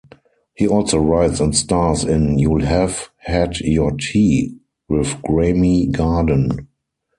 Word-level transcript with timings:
He 0.55 0.67
also 0.67 0.97
writes 0.97 1.39
and 1.39 1.55
stars 1.55 2.03
in 2.03 2.39
"You'll 2.39 2.63
Have 2.63 3.11
Had 3.19 3.59
Your 3.59 3.91
Tea" 3.95 4.57
with 4.89 5.21
Graeme 5.21 5.91
Garden. 5.91 6.69